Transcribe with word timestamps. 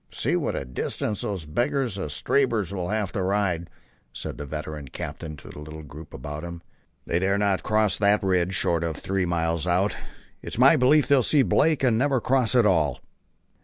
"See 0.11 0.35
what 0.35 0.55
a 0.55 0.65
distance 0.65 1.21
those 1.21 1.45
beggars 1.45 1.99
of 1.99 2.11
Stabber's 2.11 2.73
will 2.73 2.89
have 2.89 3.11
to 3.11 3.21
ride," 3.21 3.69
said 4.11 4.39
the 4.39 4.47
veteran 4.47 4.87
captain 4.87 5.35
to 5.37 5.49
the 5.49 5.59
little 5.59 5.83
group 5.83 6.11
about 6.11 6.43
him. 6.43 6.63
"They 7.05 7.19
dare 7.19 7.37
not 7.37 7.61
cross 7.61 7.97
that 7.99 8.23
ridge 8.23 8.55
short 8.55 8.83
of 8.83 8.97
three 8.97 9.27
miles 9.27 9.67
out. 9.67 9.95
It's 10.41 10.57
my 10.57 10.75
belief 10.75 11.07
they'll 11.07 11.21
see 11.21 11.43
Blake 11.43 11.83
and 11.83 11.99
never 11.99 12.19
cross 12.19 12.55
at 12.55 12.65
all." 12.65 12.99